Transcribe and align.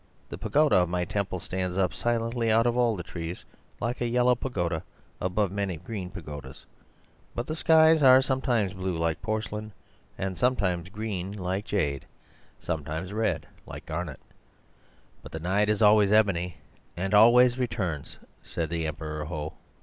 The 0.29 0.37
pagoda 0.39 0.77
of 0.77 0.89
my 0.89 1.05
temple 1.05 1.37
stands 1.37 1.77
up 1.77 1.93
silently 1.93 2.49
out 2.49 2.65
of 2.65 2.75
all 2.75 2.95
the 2.95 3.03
trees, 3.03 3.45
like 3.79 4.01
a 4.01 4.07
yellow 4.07 4.33
pagoda 4.33 4.81
above 5.21 5.51
many 5.51 5.77
green 5.77 6.09
pagodas. 6.09 6.65
But 7.35 7.45
the 7.45 7.55
skies 7.55 8.01
are 8.01 8.19
sometimes 8.19 8.73
blue 8.73 8.97
like 8.97 9.21
porcelain, 9.21 9.73
and 10.17 10.39
sometimes 10.39 10.89
green 10.89 11.31
like 11.33 11.65
jade, 11.65 12.05
and 12.55 12.63
sometimes 12.65 13.13
red 13.13 13.45
like 13.67 13.85
garnet. 13.85 14.19
But 15.21 15.33
the 15.33 15.39
night 15.39 15.69
is 15.69 15.83
always 15.83 16.11
ebony 16.11 16.57
and 16.97 17.13
always 17.13 17.59
returns, 17.59 18.17
said 18.43 18.69
the 18.71 18.87
Emperor 18.87 19.25
Ho. 19.25 19.53